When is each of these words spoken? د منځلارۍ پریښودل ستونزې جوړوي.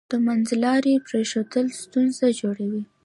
د 0.11 0.13
منځلارۍ 0.25 0.95
پریښودل 1.07 1.65
ستونزې 1.81 2.29
جوړوي. 2.41 2.83